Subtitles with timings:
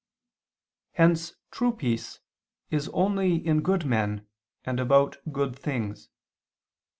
[0.93, 2.21] Hence true peace
[2.71, 4.25] is only in good men
[4.65, 6.09] and about good things.